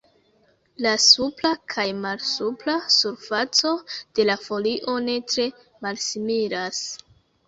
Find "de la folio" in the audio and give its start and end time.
4.19-4.95